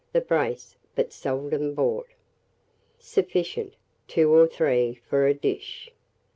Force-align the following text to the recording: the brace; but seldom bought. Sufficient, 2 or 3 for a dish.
the 0.13 0.19
brace; 0.21 0.75
but 0.95 1.13
seldom 1.13 1.75
bought. 1.75 2.07
Sufficient, 2.97 3.75
2 4.07 4.33
or 4.33 4.47
3 4.47 4.95
for 5.07 5.27
a 5.27 5.33
dish. 5.35 5.91